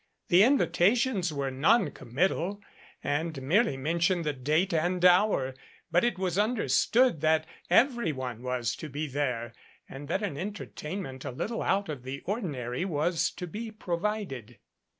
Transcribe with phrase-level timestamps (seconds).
[0.29, 2.59] The invitations were noncommittal
[3.03, 5.53] and merely mentioned the date and hour,
[5.91, 9.53] but it was understood that "everyone" was to be there,
[9.87, 14.57] and that an entertainment a little out of the ordinary was to be provided.